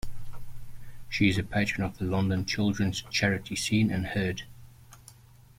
She 1.09 1.29
is 1.29 1.37
a 1.37 1.43
patron 1.43 1.83
of 1.83 1.99
the 1.99 2.05
London 2.05 2.43
children's 2.43 3.03
charity 3.11 3.55
Scene 3.55 3.91
and 3.91 4.07
Heard. 4.07 4.45